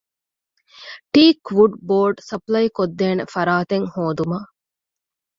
[1.13, 4.49] ޓީކް ވުޑް ބޯޑް ސަޕްލައިކޮށްދޭނެ ފަރާތެއް ހޯދުމަށް